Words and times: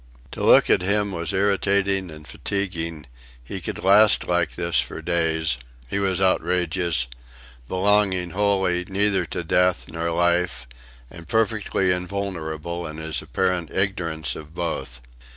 To 0.31 0.43
look 0.43 0.67
at 0.67 0.81
him 0.81 1.11
was 1.11 1.31
irritating 1.31 2.09
and 2.09 2.27
fatiguing; 2.27 3.05
he 3.43 3.61
could 3.61 3.83
last 3.83 4.25
like 4.25 4.55
this 4.55 4.79
for 4.79 4.99
days; 4.99 5.59
he 5.89 5.99
was 5.99 6.19
outrageous 6.19 7.05
belonging 7.67 8.31
wholly 8.31 8.83
neither 8.89 9.25
to 9.27 9.43
death 9.43 9.87
nor 9.89 10.09
life, 10.09 10.65
and 11.11 11.27
perfectly 11.27 11.91
invulnerable 11.91 12.87
in 12.87 12.97
his 12.97 13.21
apparent 13.21 13.69
ignorance 13.69 14.35
of 14.35 14.55
both. 14.55 15.01